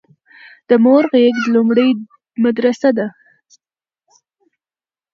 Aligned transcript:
د 0.69 0.71
مور 0.83 1.03
غيږ 1.13 1.37
لومړنۍ 1.53 1.89
مدرسه 2.43 2.89
ده 2.97 3.07